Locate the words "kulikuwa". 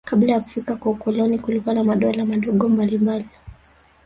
1.39-1.75